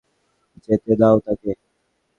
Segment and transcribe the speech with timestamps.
[0.63, 1.51] যেতে দাও তাকে।